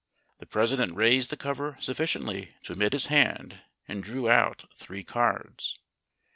[0.39, 5.77] The President raised the cover sufficiently to admit his hand and drew out three cards.